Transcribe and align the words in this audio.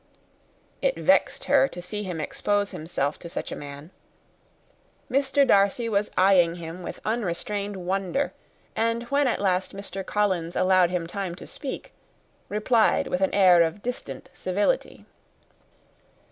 It 0.81 0.95
vexed 0.97 1.45
her 1.45 1.67
to 1.67 1.79
see 1.79 2.01
him 2.01 2.19
expose 2.19 2.71
himself 2.71 3.19
to 3.19 3.29
such 3.29 3.51
a 3.51 3.55
man. 3.55 3.91
Mr. 5.11 5.47
Darcy 5.47 5.87
was 5.87 6.09
eyeing 6.17 6.55
him 6.55 6.81
with 6.81 6.99
unrestrained 7.05 7.75
wonder; 7.77 8.33
and 8.75 9.03
when 9.09 9.27
at 9.27 9.39
last 9.39 9.75
Mr. 9.75 10.03
Collins 10.03 10.55
allowed 10.55 10.89
him 10.89 11.05
to 11.05 11.45
speak, 11.45 11.93
replied 12.49 13.05
with 13.05 13.21
an 13.21 13.35
air 13.35 13.61
of 13.61 13.83
distant 13.83 14.31
civility. 14.33 15.05